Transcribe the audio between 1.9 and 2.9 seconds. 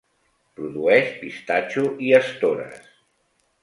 i estores.